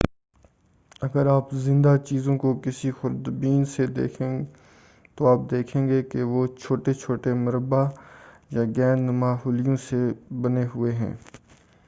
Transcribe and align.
اگر 1.01 1.27
آپ 1.27 1.51
زندہ 1.63 1.95
چیزوں 2.05 2.37
کو 2.37 2.53
کسی 2.59 2.91
خوردبین 2.91 3.65
سے 3.65 3.85
دیکھیں 3.89 4.43
تو 5.17 5.27
آپ 5.27 5.39
دیکھیں 5.51 5.87
گے 5.87 6.01
کہ 6.03 6.23
وہ 6.23 6.45
چھوٹے 6.55 6.93
چھوٹے 6.93 7.33
مربع 7.43 7.83
یا 8.51 8.63
گیند 8.77 9.09
نما 9.09 9.35
خلیوں 9.43 9.75
سے 9.89 9.99
بنے 10.41 10.65
ہوئے 10.75 10.91
ہیں 10.93 11.13